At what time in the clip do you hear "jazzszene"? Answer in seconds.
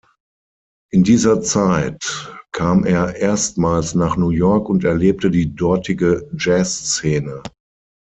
6.35-7.43